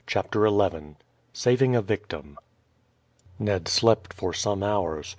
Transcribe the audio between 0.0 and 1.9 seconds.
CHAPTER XI SAVING A